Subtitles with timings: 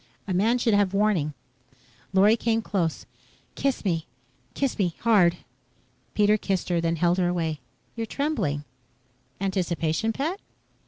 [0.27, 1.35] "A man should have warning."
[2.11, 3.05] Lorry came close.
[3.53, 4.07] "Kiss me.
[4.55, 5.37] Kiss me hard."
[6.15, 7.59] Pete kissed her, then held her away.
[7.95, 8.63] "You're trembling.
[9.39, 10.39] Anticipation, pet?"